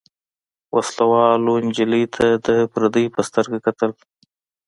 [0.75, 3.91] وسله والو نجلۍ ته د پردۍ په سترګه کتل.